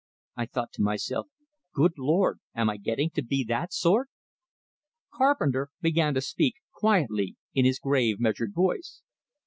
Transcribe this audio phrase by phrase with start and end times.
[0.35, 1.27] I thought to myself,
[1.75, 4.09] "Good Lord, am I getting to be that sort?"
[5.13, 9.03] Carpenter began to speak, quietly, in his grave, measured voice.